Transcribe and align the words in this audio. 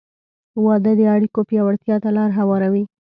•واده 0.65 0.91
د 0.99 1.01
اړیکو 1.15 1.39
پیاوړتیا 1.49 1.95
ته 2.03 2.09
لار 2.17 2.29
هواروي. 2.39 2.83